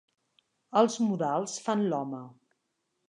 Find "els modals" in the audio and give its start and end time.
0.81-1.59